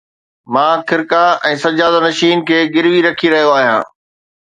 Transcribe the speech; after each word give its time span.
مان 0.55 0.77
خرقه 0.91 1.19
۽ 1.51 1.57
سجاده 1.65 1.99
نشين 2.07 2.37
کي 2.51 2.59
گروي 2.79 2.99
رکي 3.11 3.27
رهيو 3.37 3.55
آهيان 3.63 3.83